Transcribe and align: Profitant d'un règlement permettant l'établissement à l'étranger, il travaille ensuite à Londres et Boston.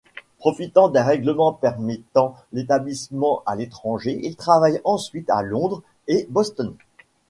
Profitant 0.39 0.89
d'un 0.89 1.03
règlement 1.03 1.53
permettant 1.53 2.33
l'établissement 2.53 3.43
à 3.45 3.55
l'étranger, 3.55 4.19
il 4.23 4.35
travaille 4.35 4.81
ensuite 4.83 5.29
à 5.29 5.43
Londres 5.43 5.83
et 6.07 6.25
Boston. 6.31 6.73